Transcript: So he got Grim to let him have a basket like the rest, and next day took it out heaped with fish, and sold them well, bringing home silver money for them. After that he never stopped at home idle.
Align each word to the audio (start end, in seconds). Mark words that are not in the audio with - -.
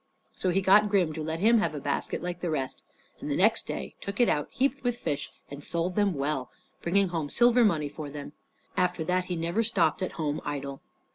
So 0.33 0.49
he 0.49 0.61
got 0.61 0.89
Grim 0.89 1.13
to 1.13 1.21
let 1.21 1.41
him 1.41 1.59
have 1.59 1.75
a 1.75 1.79
basket 1.79 2.23
like 2.23 2.39
the 2.39 2.49
rest, 2.49 2.81
and 3.19 3.29
next 3.29 3.67
day 3.67 3.93
took 4.01 4.19
it 4.19 4.27
out 4.27 4.47
heaped 4.49 4.83
with 4.83 4.97
fish, 4.97 5.31
and 5.51 5.63
sold 5.63 5.93
them 5.93 6.15
well, 6.15 6.49
bringing 6.81 7.09
home 7.09 7.29
silver 7.29 7.63
money 7.63 7.87
for 7.87 8.09
them. 8.09 8.33
After 8.75 9.03
that 9.03 9.25
he 9.25 9.35
never 9.35 9.61
stopped 9.61 10.01
at 10.01 10.13
home 10.13 10.41
idle. 10.43 10.81